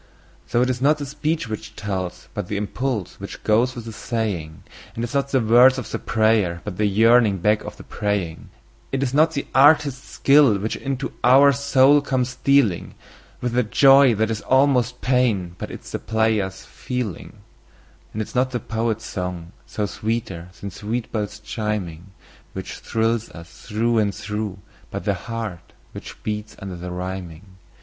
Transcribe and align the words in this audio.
So 0.47 0.63
it 0.63 0.69
is 0.71 0.81
not 0.81 0.97
the 0.97 1.05
speech 1.05 1.47
which 1.47 1.75
tells, 1.75 2.27
but 2.33 2.47
the 2.47 2.57
impulse 2.57 3.19
which 3.19 3.43
goes 3.43 3.75
with 3.75 3.85
the 3.85 3.93
saying; 3.93 4.63
And 4.95 5.03
it 5.03 5.09
is 5.09 5.13
not 5.13 5.29
the 5.29 5.39
words 5.39 5.77
of 5.77 5.91
the 5.91 5.99
prayer, 5.99 6.59
but 6.63 6.77
the 6.77 6.87
yearning 6.87 7.37
back 7.37 7.63
of 7.63 7.77
the 7.77 7.83
praying. 7.83 8.49
It 8.91 9.03
is 9.03 9.13
not 9.13 9.33
the 9.33 9.45
artist's 9.53 10.09
skill 10.09 10.57
which 10.57 10.75
into 10.75 11.13
our 11.23 11.51
soul 11.51 12.01
comes 12.01 12.29
stealing 12.29 12.95
With 13.41 13.55
a 13.55 13.61
joy 13.61 14.15
that 14.15 14.31
is 14.31 14.41
almost 14.41 15.01
pain, 15.01 15.53
but 15.59 15.69
it 15.69 15.81
is 15.83 15.91
the 15.91 15.99
player's 15.99 16.63
feeling. 16.65 17.37
And 18.11 18.23
it 18.23 18.27
is 18.27 18.33
not 18.33 18.49
the 18.49 18.59
poet's 18.59 19.05
song, 19.05 19.51
though 19.75 19.85
sweeter 19.85 20.49
than 20.59 20.71
sweet 20.71 21.11
bells 21.11 21.37
chiming, 21.37 22.07
Which 22.53 22.79
thrills 22.79 23.29
us 23.29 23.67
through 23.67 23.99
and 23.99 24.15
through, 24.15 24.57
but 24.89 25.03
the 25.05 25.13
heart 25.13 25.73
which 25.91 26.23
beats 26.23 26.55
under 26.57 26.75
the 26.75 26.89
rhyming. 26.89 27.45